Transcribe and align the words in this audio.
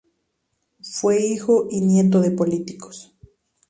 Fue 0.81 1.21
hijo 1.23 1.67
y 1.69 1.81
nieto 1.81 2.21
de 2.21 2.31
políticos. 2.31 3.13